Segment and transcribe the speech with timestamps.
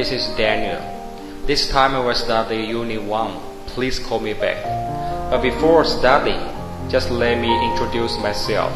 [0.00, 0.80] this is Daniel.
[1.44, 3.40] This time I will study Unit 1.
[3.66, 4.56] Please call me back.
[5.28, 6.40] But before studying,
[6.88, 8.72] just let me introduce myself.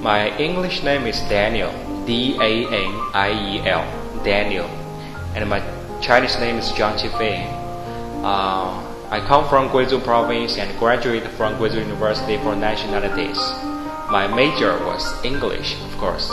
[0.00, 1.68] My English name is Daniel,
[2.06, 3.84] D A N I E L,
[4.24, 4.64] Daniel,
[5.36, 5.60] and my
[6.00, 7.44] Chinese name is Zhang Qifei.
[8.24, 8.72] Uh,
[9.10, 13.36] I come from Guizhou province and graduated from Guizhou University for nationalities.
[14.08, 16.32] My major was English, of course.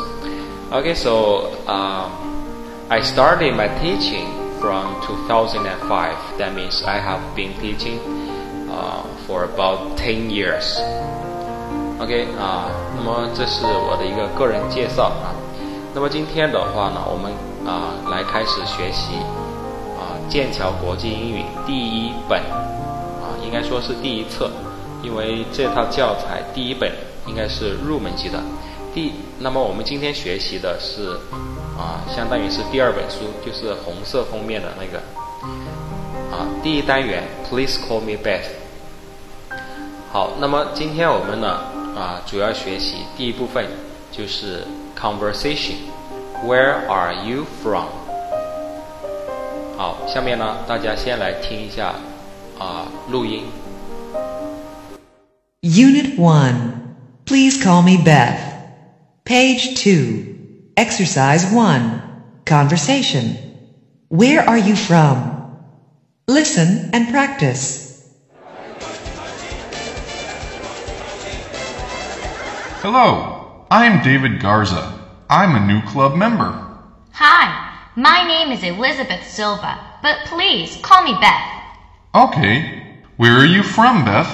[0.71, 2.34] Okay, so um,
[2.87, 4.27] I started my teaching
[4.61, 6.37] from 2005.
[6.37, 7.97] That means I have been teaching
[8.69, 10.77] uh, for about 10 years.
[11.99, 15.33] OK 啊，那么这是我的一个个人介绍啊。
[15.95, 17.33] 那么今天的话呢，我们
[17.65, 19.15] 啊来开始学习
[19.97, 24.51] 啊剑桥国际英语第一本啊，应该说是第一册，
[25.01, 26.91] 因为这套教材第一本
[27.25, 28.39] 应该是入门级的。
[28.93, 31.17] 第，那么我们今天学习的是
[31.76, 34.98] 啊，相当于是第二本书，就是红色封面的那个
[36.30, 38.44] 啊，第一单元，Please call me Beth。
[40.12, 41.48] 好，那么今天我们呢？
[41.96, 43.66] 啊，主要学习第一部分
[44.12, 44.64] 就是
[44.98, 47.86] conversation。Where are you from？
[49.76, 51.94] 好，下面呢，大家先来听一下
[52.58, 53.44] 啊录音。
[55.62, 56.72] Unit One.
[57.26, 58.38] Please call me Beth.
[59.24, 60.33] Page two.
[60.77, 62.01] Exercise one.
[62.45, 63.37] Conversation.
[64.09, 65.57] Where are you from?
[66.27, 68.13] Listen and practice.
[72.81, 74.99] Hello, I'm David Garza.
[75.29, 76.51] I'm a new club member.
[77.13, 81.51] Hi, my name is Elizabeth Silva, but please call me Beth.
[82.13, 84.29] Okay, where are you from, Beth?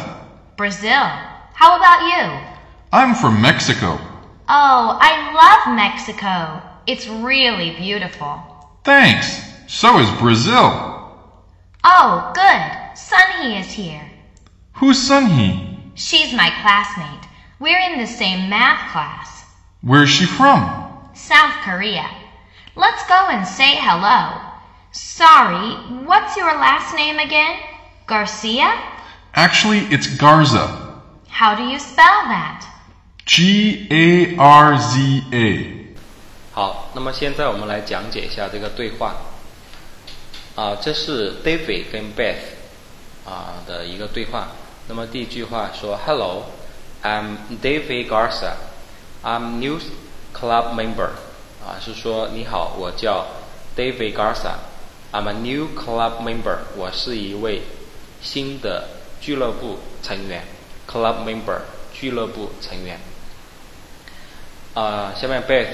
[0.57, 1.05] Brazil.
[1.53, 2.55] How about you?
[2.91, 3.99] I'm from Mexico.
[4.53, 6.61] Oh, I love Mexico.
[6.85, 8.37] It's really beautiful.
[8.83, 9.41] Thanks.
[9.69, 10.67] So is Brazil.
[11.85, 12.71] Oh, good.
[12.93, 14.11] Sunhee is here.
[14.73, 15.79] Who's Sunhee?
[15.95, 17.29] She's my classmate.
[17.61, 19.45] We're in the same math class.
[19.83, 20.59] Where's she from?
[21.13, 22.09] South Korea.
[22.75, 24.51] Let's go and say hello.
[24.91, 27.57] Sorry, what's your last name again?
[28.05, 28.83] Garcia?
[29.33, 31.01] Actually, it's Garza.
[31.29, 32.67] How do you spell that?
[33.33, 35.95] G A R Z A.
[36.51, 39.15] 好，那么现在我们来讲解一下这个对话。
[40.53, 42.35] 啊，这是 David 跟 Beth
[43.25, 44.49] 啊的一个对话。
[44.89, 46.47] 那么第一句话说：“Hello,
[47.03, 48.55] I'm David Garza.
[49.23, 49.79] I'm new
[50.33, 51.11] club member.”
[51.65, 53.27] 啊，是说你好，我叫
[53.77, 54.55] David Garza.
[55.13, 56.57] I'm a new club member.
[56.75, 57.61] 我是一位
[58.21, 58.89] 新的
[59.21, 60.43] 俱乐部成员。
[60.85, 61.61] Club member
[61.93, 62.99] 俱乐部成员。
[64.73, 65.67] 啊，下面 Beth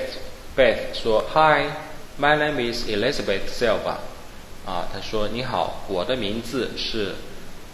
[0.55, 1.69] Beth 说：“Hi,
[2.19, 3.97] my name is Elizabeth Silva。”
[4.65, 7.13] 啊，他说：“你好，我的名字是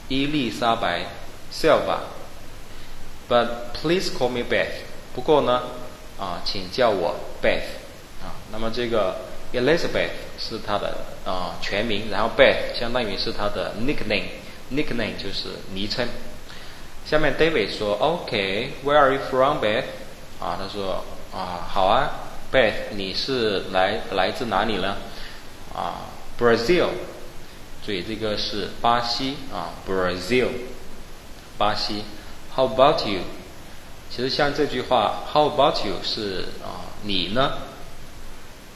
[0.09, 1.05] 伊丽莎白
[1.51, 1.99] Silva。
[3.29, 4.83] But please call me Beth。
[5.15, 5.63] 不过呢，
[6.19, 7.79] 啊，请叫我 Beth。
[8.21, 9.15] 啊，那么这个
[9.53, 16.05] Elizabeth 是她的啊全名，然后 Beth 相当于是她的 nickname，nickname 就是昵称。
[17.05, 19.85] 下面 David 说：“OK，Where are you from, Beth？”
[20.39, 22.11] 啊，他说：“啊，好啊
[22.51, 24.97] ，Beth，你是来来自哪里呢？”
[25.73, 26.05] 啊
[26.39, 26.89] ，Brazil，
[27.83, 30.49] 所以这个是巴西啊，Brazil，
[31.57, 32.03] 巴西。
[32.55, 33.21] How about you？
[34.11, 37.53] 其实像这句话，How about you 是啊，你呢？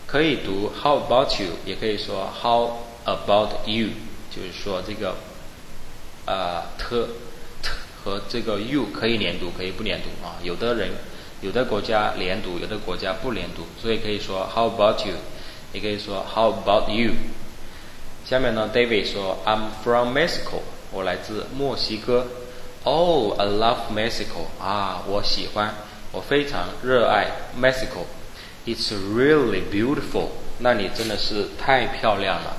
[0.07, 3.89] 可以读 How about you，也可以说 How about you，
[4.35, 5.15] 就是说这个
[6.25, 7.07] 呃 t
[7.61, 7.69] t
[8.03, 10.39] 和这个 you 可以连读，可以不连读啊。
[10.41, 10.91] 有的人
[11.41, 15.13] 有的国家连读，有的国家不连读，所以可以说 How about you，
[15.71, 17.11] 也可以说 How about you。
[18.25, 20.61] 下面呢，David 说 I'm from Mexico，
[20.91, 22.27] 我来自墨西哥。
[22.83, 25.73] Oh, I love Mexico 啊，我喜欢，
[26.11, 27.27] 我非常热爱
[27.59, 28.05] Mexico。
[28.65, 30.29] It's really beautiful，
[30.59, 32.57] 那里真的是太漂亮了。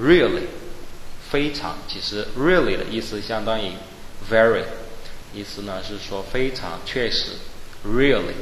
[0.00, 0.46] Really，
[1.30, 3.72] 非常，其实 really 的意思相当于
[4.30, 4.64] very，
[5.34, 7.32] 意思呢是说非常确实。
[7.84, 8.34] Really，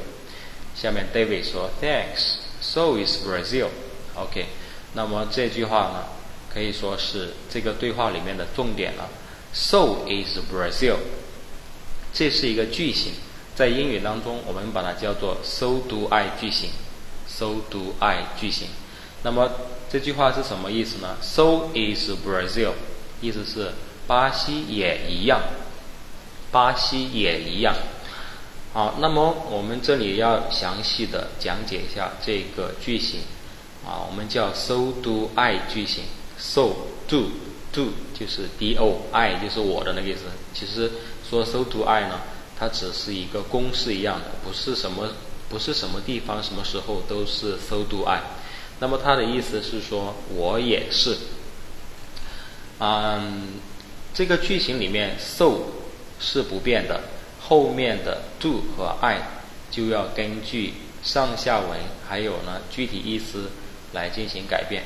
[0.74, 3.68] 下面 David 说 Thanks，so is Brazil。
[4.14, 4.46] OK，
[4.94, 6.04] 那么这句话呢
[6.52, 9.08] 可以说是这个对话里面的重点了。
[9.52, 10.96] So is Brazil，
[12.12, 13.12] 这是一个句型。
[13.56, 16.70] 在英语当中，我们把它叫做 “so do I” 句型
[17.28, 18.68] ，“so do I” 句型。
[19.22, 19.50] 那么
[19.90, 22.72] 这句话是什么意思呢？“So is Brazil”，
[23.20, 23.72] 意思是
[24.06, 25.42] 巴西也一样，
[26.50, 27.74] 巴西也一样。
[28.72, 33.20] 好，那么我们这里要详细的讲解一下这个句型
[33.84, 36.04] 啊，我们叫 so do I 句型
[36.38, 36.68] ，so
[37.08, 37.30] do
[37.72, 40.20] do 就是 d o I 就是我的那个意思。
[40.54, 40.88] 其实
[41.28, 42.20] 说 so do I 呢，
[42.56, 45.08] 它只是一个公式一样的，不是什么
[45.48, 48.22] 不是什么地方什么时候都是 so do I。
[48.78, 51.16] 那么它的意思是说我也是。
[52.78, 53.48] 嗯，
[54.14, 55.58] 这个句型里面 so
[56.20, 57.00] 是不变的，
[57.50, 59.18] 后面的 do 和 I
[59.72, 63.50] 就要根据上下文还有呢具体意思
[63.92, 64.84] 来进行改变。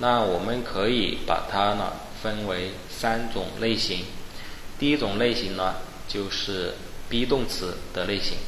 [0.00, 4.00] 那我们可以把它呢分为三种类型。
[4.76, 5.76] 第一种类型呢
[6.08, 6.74] 就是
[7.08, 8.38] be 动词的类型。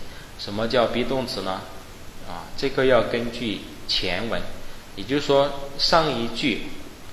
[0.40, 1.60] 什么叫 be 动词呢？
[2.28, 4.42] 啊，这个要根据前文，
[4.96, 6.62] 也就是说上一句。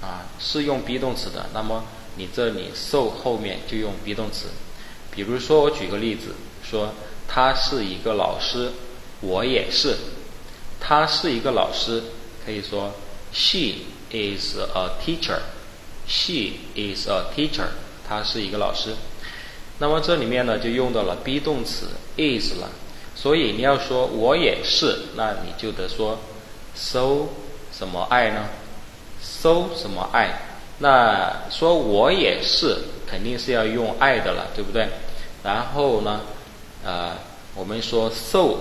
[0.02, 1.84] 啊，是用 be 动词的，那么
[2.16, 4.48] 你这里 so 后面就用 be 动词。
[5.24, 6.94] 比如说，我举个例子，说
[7.28, 8.72] 他是一个老师，
[9.22, 9.96] 我也是。
[10.80, 12.02] 他是一个老师，
[12.46, 12.94] 可以说
[13.32, 13.74] she
[14.12, 15.40] is a teacher。
[16.08, 17.68] she is a teacher，
[18.08, 18.96] 他是一个老师。
[19.80, 21.88] 那么这里面呢，就用到了 be 动词
[22.18, 22.70] is 了。
[23.16, 26.18] 所以你要说我也是，那你就得说
[26.74, 27.28] so
[27.72, 28.46] 什么爱呢
[29.22, 30.42] ？so 什么爱？
[30.80, 34.88] 那说我也是，肯定是要用爱的了，对不对？
[35.44, 36.22] 然后呢，
[36.84, 37.16] 呃，
[37.56, 38.58] 我们说 so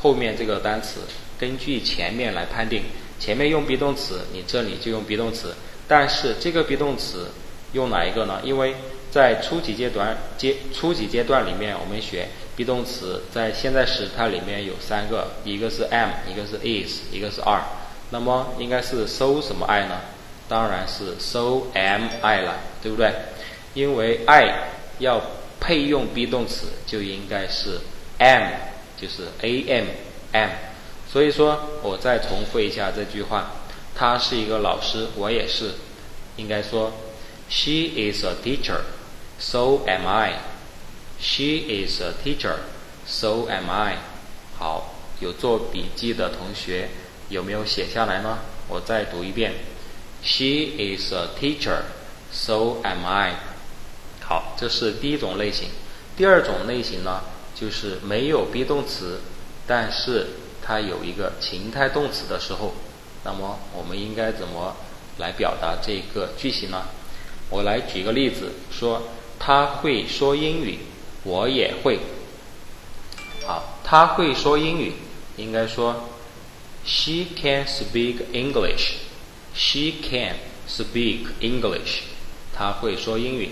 [0.00, 1.00] 后面这个单词，
[1.38, 2.82] 根据前面来判定，
[3.18, 5.54] 前面用 be 动词，你这里就用 be 动词。
[5.86, 7.30] 但是这个 be 动词
[7.72, 8.40] 用哪一个呢？
[8.42, 8.74] 因为
[9.10, 17.62] 在初级阶段阶初级阶段里面，我们学 be 动词，在现在时态里面有三个，一个是 am，一个是 is，一个是 are。
[18.10, 20.00] 那么应该是 so 什么 i 呢？
[20.48, 23.10] 当然是 so am I 了，对不对？
[23.74, 25.20] 因为 I 要
[25.62, 27.78] 配用 be 动词，就应该是
[28.18, 28.50] am，
[29.00, 29.86] 就是 am
[30.32, 30.50] am。
[31.08, 33.52] 所以说我再重复一下这句话：
[33.94, 35.70] 他是一个老师，我也是。
[36.36, 36.92] 应该说
[37.48, 38.80] She is a teacher,
[39.38, 40.40] so am I.
[41.20, 42.56] She is a teacher,
[43.06, 43.98] so am I.
[44.58, 46.88] 好，有做笔记的同学。
[47.28, 48.40] 有没有写下来呢？
[48.68, 49.52] 我再读一遍。
[50.24, 51.82] She is a teacher,
[52.32, 53.51] so am I。
[54.32, 55.68] 好，这是第一种类型。
[56.16, 57.20] 第二种类型呢，
[57.54, 59.20] 就是没有 be 动词，
[59.66, 60.26] 但是
[60.62, 62.72] 它有一个情态动词的时候，
[63.24, 64.74] 那么我们应该怎么
[65.18, 66.84] 来表达这个句型呢？
[67.50, 69.02] 我来举个例子，说
[69.38, 70.78] 他会说英语，
[71.24, 71.98] 我也会。
[73.44, 74.94] 好，他会说英语，
[75.36, 76.08] 应该说。
[76.86, 78.94] She can speak English.
[79.54, 80.36] She can
[80.66, 82.00] speak English.
[82.52, 83.50] 她会说英语。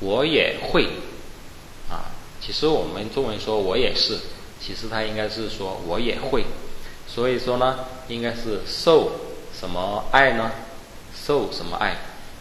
[0.00, 0.84] 我也会。
[1.88, 2.10] 啊，
[2.40, 4.18] 其实我们中文说我也是，
[4.60, 6.44] 其实它应该是说我也会。
[7.06, 9.12] 所以说呢，应该是 so
[9.58, 10.50] 什么爱呢
[11.14, 11.96] ？so 什么爱？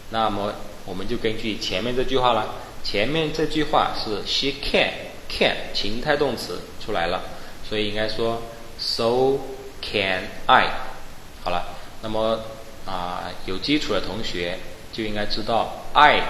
[0.09, 0.53] 那么
[0.85, 2.56] 我们就根据前面这句话了。
[2.83, 4.91] 前面这句话是 she can
[5.29, 7.21] can 情态动词出来了，
[7.67, 8.41] 所以应该说
[8.79, 9.38] so。
[9.81, 10.67] Can I？
[11.41, 11.63] 好了，
[12.01, 12.41] 那么
[12.85, 14.59] 啊，有基础的同学
[14.91, 16.22] 就应该知道，I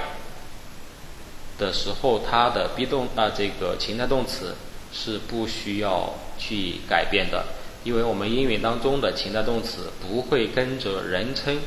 [1.59, 4.55] 的时候它的 be 动啊这个情态动词
[4.91, 7.45] 是不需要去改变的，
[7.83, 11.59] 因为我们英语当中的情态动词不会跟着人称，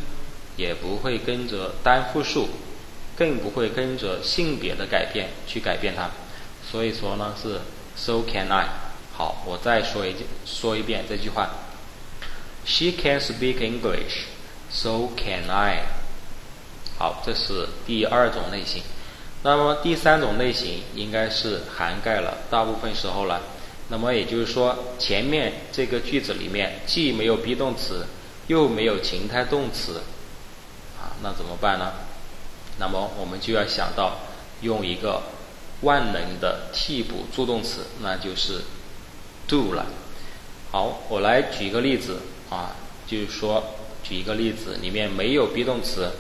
[0.57, 2.49] 也不会跟着单复数，
[3.17, 6.11] 更不会跟着性别的改变去改变它，
[6.69, 7.61] 所以说呢是
[7.95, 8.67] So can I？
[9.15, 11.51] 好，我再说一句说一遍这句话。
[12.65, 14.25] She can speak English,
[14.71, 15.83] so can I.
[16.99, 18.83] 好，这是第二种类型。
[19.43, 23.43] 那么第三种类型应该是涵盖了大部分时候了。
[23.89, 28.07] 那么也就是说，前面这个句子里面既没有 be 动词，
[28.47, 30.03] 又没有情态动词，
[30.99, 31.93] 啊，那怎么办呢？
[32.79, 34.19] 那么我们就要想到
[34.63, 35.23] 用一个
[35.83, 38.63] 万能的替补助动词，那就是
[39.47, 39.87] do 了。
[40.71, 42.19] 好，我来举一个例子。
[42.53, 43.65] 啊，就是说，
[44.05, 46.11] 举一个例子，里面没有 be 动词，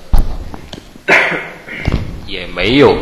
[2.32, 2.96] 也没有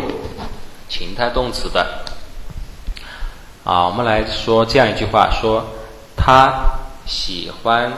[0.89, 2.05] 情态动词的。
[3.63, 5.65] 啊，我们来说这样一句话：说
[6.17, 7.93] 他喜欢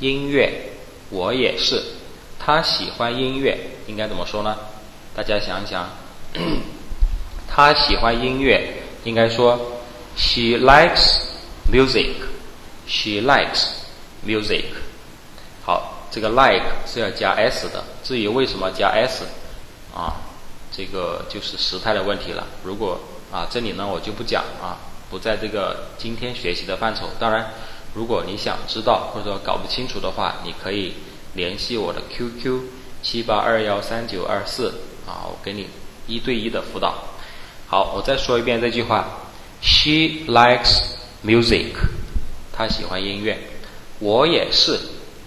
[0.00, 0.72] 音乐，
[1.10, 1.82] 我也是。
[2.38, 4.56] 他喜欢音乐，应该怎么说呢？
[5.14, 5.90] 大家想一想，
[7.46, 9.60] 他喜欢音乐，应该说
[10.16, 11.20] she likes
[11.70, 12.14] music。
[12.88, 13.66] she likes。
[14.24, 14.64] Music，
[15.64, 17.82] 好，这个 like 是要加 s 的。
[18.04, 19.24] 至于为什么加 s，
[19.92, 20.14] 啊，
[20.74, 22.46] 这个就是时态的问题了。
[22.64, 22.98] 如果
[23.30, 24.76] 啊，这里呢我就不讲啊，
[25.10, 27.08] 不在这个今天学习的范畴。
[27.18, 27.50] 当然，
[27.94, 30.94] 如果你想知道或者说搞不清楚的话，你可以
[31.34, 32.60] 联系我的 QQ
[33.02, 34.68] 七八二幺三九二四
[35.06, 35.66] 啊，我给你
[36.06, 36.94] 一对一的辅导。
[37.66, 39.08] 好，我再说一遍这句话
[39.62, 40.82] ：She likes
[41.24, 41.72] music，
[42.52, 43.38] 她喜欢音乐。
[43.98, 44.78] 我也是，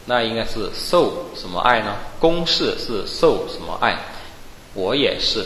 [0.06, 1.96] 那应该是受什么爱呢？
[2.20, 3.98] 公式是受什么爱？
[4.76, 5.44] 我也是。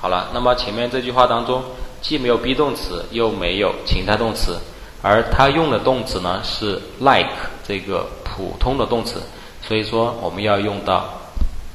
[0.00, 1.62] 好了，那么前面这句话当中
[2.00, 4.58] 既没有 be 动词，又没有情态动词，
[5.02, 7.28] 而它用的动词呢是 like
[7.66, 9.22] 这个普通的动词，
[9.62, 11.20] 所以说我们要用到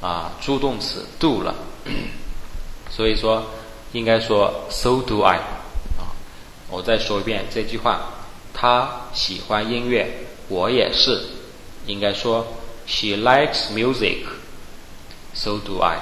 [0.01, 1.53] 啊助动词 do 了。
[2.89, 3.43] 所以说
[3.93, 5.37] 应该说 so do I
[5.97, 6.11] 啊。
[6.69, 8.01] 我再说一遍这句话：
[8.53, 11.21] 他喜欢音乐，我也是。
[11.85, 12.45] 应该说
[12.85, 15.97] she likes music，so do I。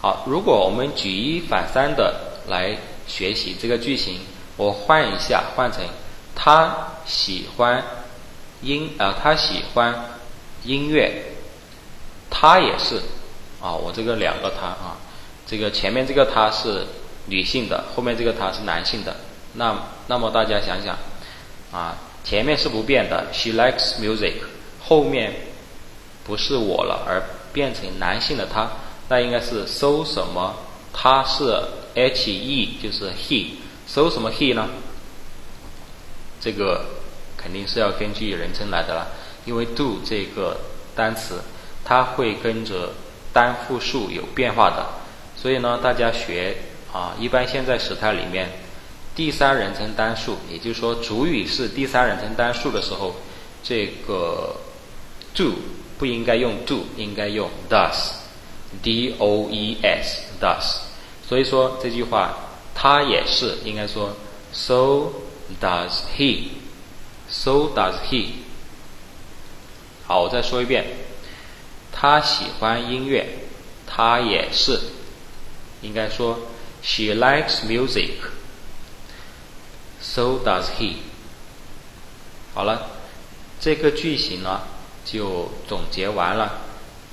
[0.00, 2.76] 好，如果我们举一反三的来
[3.08, 4.20] 学习这个句型，
[4.56, 5.82] 我换一下，换成
[6.36, 7.82] 他喜欢
[8.60, 9.92] 音啊，他喜欢
[10.62, 11.32] 音乐，
[12.30, 13.02] 他也是
[13.60, 14.98] 啊，我这个两个他啊，
[15.44, 16.86] 这个前面这个他是
[17.26, 19.16] 女性的，后面这个他是男性的，
[19.54, 19.76] 那
[20.06, 20.96] 那么大家想想
[21.72, 24.34] 啊，前面是不变的，she likes music，
[24.80, 25.34] 后面
[26.24, 27.20] 不是我了，而
[27.52, 28.70] 变成男性的他。
[29.08, 30.54] 那应该是搜什么？
[30.92, 31.62] 它是
[31.94, 33.46] H E，就是 he，
[33.86, 34.68] 搜什么 he 呢？
[36.40, 36.84] 这个
[37.36, 39.08] 肯定是要根据人称来的了，
[39.44, 40.58] 因为 do 这个
[40.94, 41.40] 单词
[41.84, 42.92] 它会跟着
[43.32, 44.86] 单复数有变化的，
[45.36, 46.56] 所以呢，大家学
[46.92, 48.50] 啊，一般现在时态里面
[49.14, 53.14] 第三人称单数，也就是说主语是第三人称单数的时候，
[53.62, 54.56] 这个
[55.34, 55.54] do
[55.96, 58.17] 不应该用 do，应该用 does。
[58.82, 60.80] D O E S does，
[61.26, 62.36] 所以说这句话
[62.74, 64.16] 他也是应该说
[64.52, 65.12] So
[65.60, 68.30] does he，So does he。
[70.06, 70.86] 好，我再说一遍，
[71.92, 73.40] 他喜欢音乐，
[73.86, 74.80] 他也是
[75.82, 76.38] 应该说
[76.82, 78.22] She likes music，So
[80.44, 80.94] does he。
[82.54, 82.90] 好了，
[83.60, 84.62] 这个句型呢
[85.04, 86.60] 就总结完了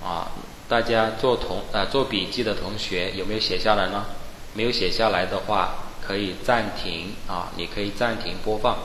[0.03, 0.31] 啊。
[0.67, 4.05] 大家做同啊做笔记的同学有没有写下来呢？
[4.53, 8.77] 没有写下来的话，可以暂停啊，你可以暂停播放，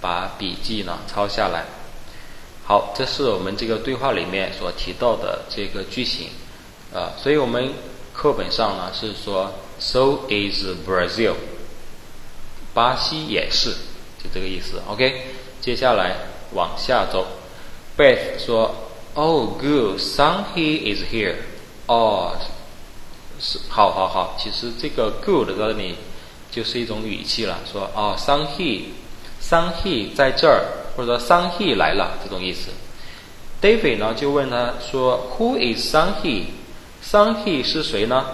[0.00, 1.64] 把笔记呢抄下来。
[2.64, 6.28] 好，这是我们这个对话里面所提到的这个句型
[6.94, 7.72] 啊，所以我们
[8.12, 11.34] 课本上呢是说，So is Brazil，
[12.72, 13.70] 巴西也是，
[14.22, 14.80] 就这个意思。
[14.88, 15.22] OK，
[15.60, 16.18] 接下来
[16.52, 17.26] 往下走
[17.98, 18.85] ，Beth 说。
[19.18, 19.98] Oh, good.
[19.98, 21.36] Sun He is here.
[21.86, 22.36] 哦，
[23.40, 24.36] 是好好好。
[24.38, 25.94] 其实这个 good 在这里
[26.50, 32.68] 就是一种语气了，说哦，Sun He，Sun He 在这儿，或者说 Sun He 来了这种意思。
[33.62, 38.26] David 呢就问他说，Who is Sun He？Sun He 是谁呢？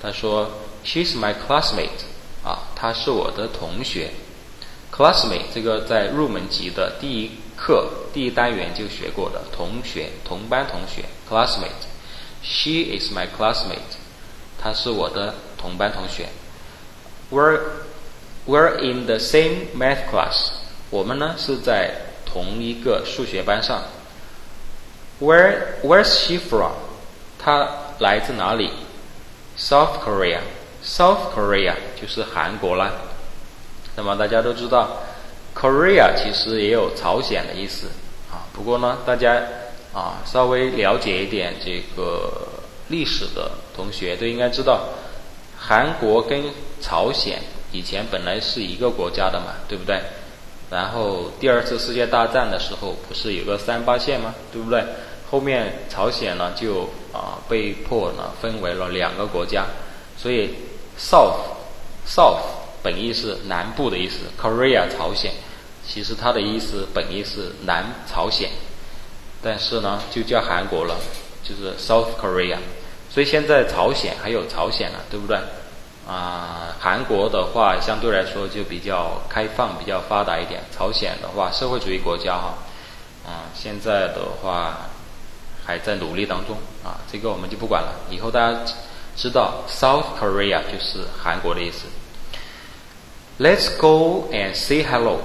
[0.00, 0.52] 他说
[0.84, 2.06] ，She's my classmate.
[2.44, 4.10] 啊，她是我的同学。
[4.94, 7.32] Classmate 这个在入门级的第一。
[7.56, 11.86] 课第一单元就学过的同学，同班同学，classmate。
[12.42, 13.96] She is my classmate。
[14.60, 16.28] 她是我的同班同学。
[17.30, 17.60] We're
[18.46, 20.50] we're in the same math class。
[20.90, 21.94] 我们呢是在
[22.24, 23.82] 同一个数学班上。
[25.20, 26.72] Where Where's she from？
[27.38, 28.70] 她来自哪里
[29.58, 30.40] ？South Korea。
[30.84, 32.92] South Korea 就是韩国啦。
[33.96, 35.02] 那么大家都知道。
[35.58, 37.86] Korea 其实也有朝鲜的意思
[38.30, 39.40] 啊，不过呢，大家
[39.94, 42.30] 啊稍微了解一点这个
[42.88, 44.88] 历史的同学都应该知道，
[45.58, 46.42] 韩国跟
[46.82, 47.40] 朝鲜
[47.72, 49.98] 以前本来是一个国家的嘛，对不对？
[50.70, 54.34] 然后第二次世界大战的时候不是有个三八线吗？
[54.52, 54.84] 对不对？
[55.30, 56.82] 后面朝鲜呢就
[57.12, 59.64] 啊被迫呢分为了两个国家，
[60.18, 60.50] 所以
[60.98, 61.38] South
[62.06, 62.42] South
[62.86, 65.32] 本意是南部的意思，Korea 朝鲜。
[65.84, 68.48] 其实它的意思本意是南朝鲜，
[69.42, 70.94] 但是呢就叫韩国了，
[71.42, 72.58] 就是 South Korea。
[73.10, 75.36] 所以现在朝鲜还有朝鲜了，对不对？
[76.06, 80.62] 啊，韩国的话相对来说就比较开放、比较发达一点。
[80.70, 82.54] 朝鲜的话，社会主义国家哈，
[83.26, 84.86] 啊，现在的话
[85.64, 87.90] 还在努力当中啊，这个我们就不管了。
[88.10, 88.60] 以后大家
[89.16, 91.86] 知道 South Korea 就是韩国的意思。
[93.38, 95.18] Let's go and say hello.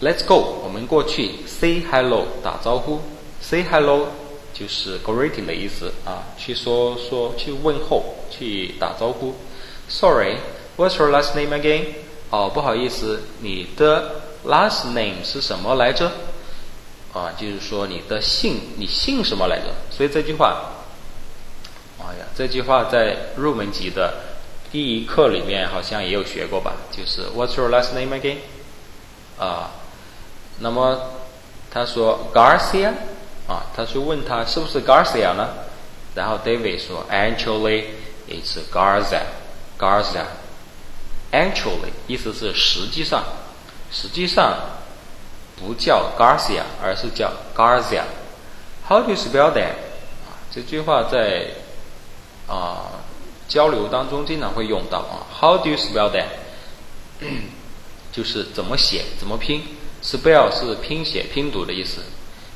[0.00, 3.00] Let's go，我们过去 say hello 打招呼
[3.40, 4.08] ，say hello
[4.52, 9.36] 就是 greeting 的意思啊，去说说去问候，去打招呼。
[9.88, 11.84] Sorry，what's your last name again？
[12.30, 16.10] 哦，不好意思，你的 last name 是什么来着
[17.12, 19.66] 啊，就是说你的姓，你姓什么来着？
[19.96, 20.72] 所以这句话，
[22.00, 24.12] 哎呀，这句话在入门级的
[24.72, 26.72] 第一课里面好像也有学过吧？
[26.90, 28.38] 就是 What's your last name again？
[29.38, 29.70] 啊，
[30.60, 30.98] 那么
[31.70, 32.92] 他说 Garcia，
[33.46, 35.50] 啊，他就问他是不是 Garcia 呢？
[36.14, 37.84] 然后 David 说 Actually
[38.28, 40.24] it's Garza，Garza。
[41.30, 43.22] Actually 意思是实际上，
[43.92, 44.56] 实际上。
[45.64, 48.02] 不叫 Garcia，而是叫 Garcia。
[48.88, 49.74] How do you spell that？
[50.26, 51.50] 啊，这句话在
[52.48, 52.91] 啊
[53.52, 55.28] 交流当中经常会用到啊。
[55.38, 56.24] How do you spell that？
[58.10, 59.62] 就是怎么写，怎么拼。
[60.02, 62.00] Spell 是拼写、拼读的意思。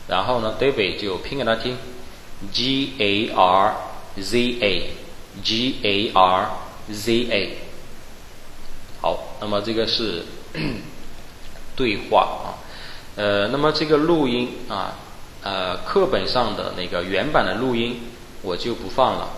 [0.08, 1.76] 然后呢，David 就拼给他听
[2.50, 3.74] ，G A R
[4.18, 6.50] Z A，G A R
[6.90, 7.58] Z A。
[9.02, 10.24] 好，那么这个是
[11.76, 12.56] 对话啊。
[13.16, 14.94] 呃，那么这个录音啊，
[15.42, 18.00] 呃，课本上的那个原版的录音
[18.40, 19.28] 我就不放了，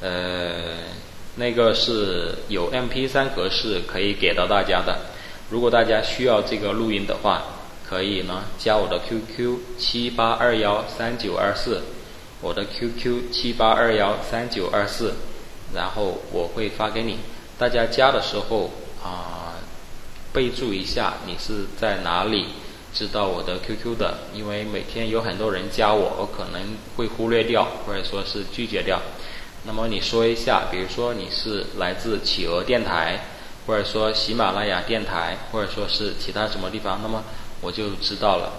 [0.00, 0.76] 呃，
[1.36, 4.98] 那个是有 MP3 格式可以给到大家的。
[5.50, 7.42] 如果大家需要这个录音的话，
[7.88, 11.82] 可以呢加我的 QQ 七八二幺三九二四，
[12.40, 15.14] 我的 QQ 七八二幺三九二四，
[15.74, 17.18] 然后我会发给你。
[17.58, 18.70] 大家加的时候
[19.02, 19.54] 啊，
[20.32, 22.46] 备注一下你是在哪里。
[22.94, 29.02] 知道我的 QQ 的，因为每天有很多人加我，我可能会忽略掉，或者说是拒绝掉。
[29.66, 33.18] 那么你说一下，比如说你是来自企鹅电台，
[33.66, 37.24] 或者说喜马拉雅电台，或者说是其他什么地方，那么
[37.62, 38.52] 我就知道了。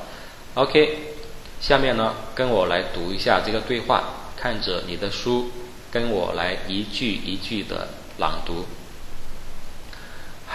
[0.56, 1.14] OK，
[1.62, 4.04] 下面呢，跟我来读一下这个对话，
[4.36, 5.52] 看着你的书，
[5.92, 7.88] 跟我来一句一句的
[8.18, 8.66] 朗读。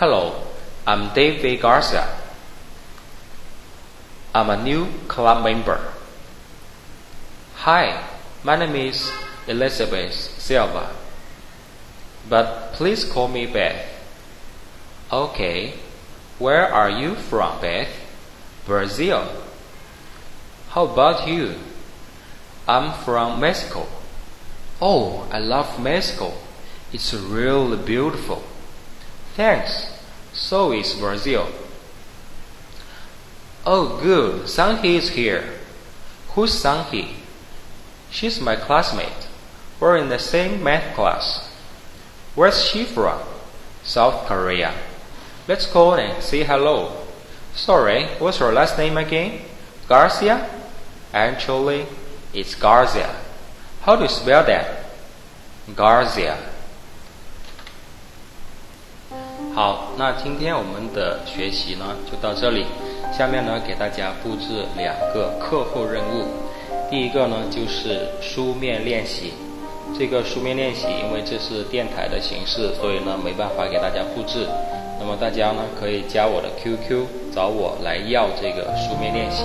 [0.00, 2.02] Hello，I'm David Garcia。
[4.32, 5.78] I'm a new club member.
[7.64, 8.02] Hi,
[8.42, 9.10] my name is
[9.50, 10.94] Elizabeth Silva.
[12.28, 13.84] But please call me Beth.
[15.12, 15.74] Okay,
[16.38, 17.88] where are you from, Beth?
[18.64, 19.26] Brazil.
[20.68, 21.56] How about you?
[22.68, 23.86] I'm from Mexico.
[24.80, 26.32] Oh, I love Mexico.
[26.92, 28.44] It's really beautiful.
[29.34, 29.98] Thanks.
[30.32, 31.48] So is Brazil.
[33.66, 34.42] Oh, good.
[34.42, 35.58] Sanghi is here.
[36.34, 37.14] Who's Sanghi?
[38.10, 39.19] She's my classmate
[39.79, 41.49] We're in the same math class.
[42.35, 43.19] Where's she from?
[43.83, 44.73] South Korea.
[45.47, 46.91] Let's go and say hello.
[47.53, 49.41] Sorry, what's your last name again?
[49.87, 50.49] Garcia?
[51.13, 51.85] Actually,
[52.33, 53.15] it's Garcia.
[53.81, 54.65] How do you spell that?
[55.75, 56.35] Garcia.
[59.53, 62.65] 好，那今天我们的学习呢，就到这里。
[63.17, 66.27] 下面呢，给大家布置两个课后任务。
[66.89, 69.33] 第一个呢，就是书面练习。
[69.98, 74.46] 这个书面练习，因为这是电台的形式，所以呢，没办法给大家复制。
[74.98, 79.44] 那么大家呢，可以加我的 QQ 找我来要这个书面练习。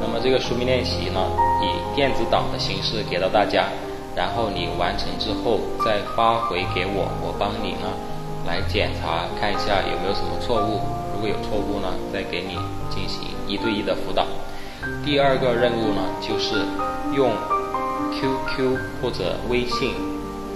[0.00, 1.20] 那么这个书面练习呢，
[1.62, 3.66] 以电子档的形式给到大家，
[4.14, 7.90] 然后你完成之后再发回给我，我帮你呢
[8.46, 10.80] 来检查看一下有没有什么错误。
[11.14, 12.54] 如果有错误呢，再给你
[12.90, 14.26] 进行一对一的辅导。
[15.04, 16.62] 第二个任务呢，就是
[17.16, 17.30] 用
[18.16, 19.92] QQ 或者微信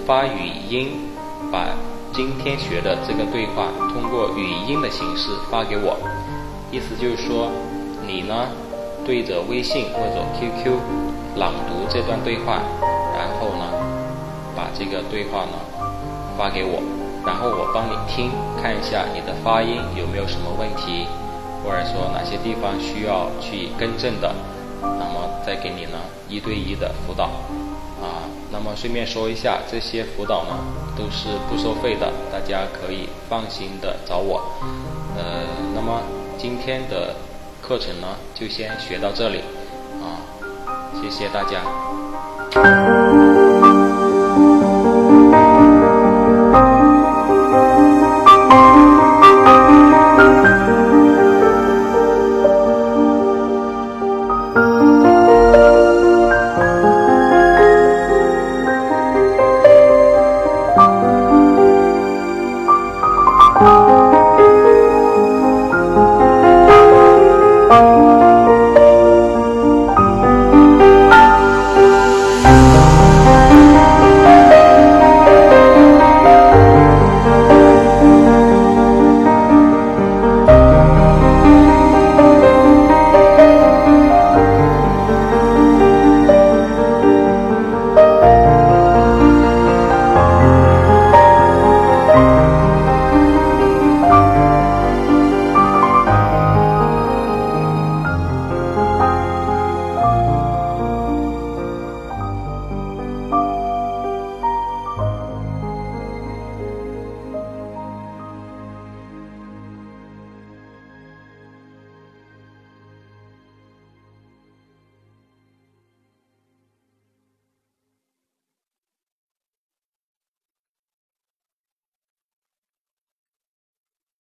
[0.07, 1.11] 发语音，
[1.53, 1.69] 把
[2.13, 5.97] 今天学的这个对话通过语音的形式发给我。
[6.73, 7.51] 意思就是说，
[8.07, 8.49] 你呢
[9.05, 10.73] 对着微信或者 QQ
[11.37, 12.63] 朗读这段对话，
[13.15, 13.69] 然后呢
[14.57, 15.61] 把这个对话呢
[16.39, 16.83] 发给我。
[17.27, 18.31] 然后我帮你听，
[18.63, 21.05] 看一下你的发音有没有什么问题，
[21.63, 24.35] 或者说哪些地方需要去更正的，
[25.45, 25.99] 再给你呢
[26.29, 27.25] 一对一的辅导，
[28.03, 30.59] 啊，那么顺便说一下，这些辅导呢
[30.97, 34.43] 都是不收费的，大家可以放心的找我，
[35.17, 36.03] 呃，那么
[36.39, 37.15] 今天的
[37.61, 39.41] 课程呢就先学到这里，
[40.01, 40.21] 啊，
[41.01, 43.10] 谢谢大家。